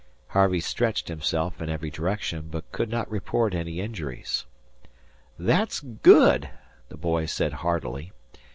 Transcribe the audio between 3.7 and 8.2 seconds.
injuries. "That's good," the boy said heartily.